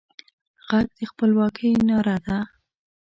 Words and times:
غږ 0.67 0.87
د 0.97 0.99
خپلواکۍ 1.11 1.71
ناره 1.87 2.17
ده 2.25 2.37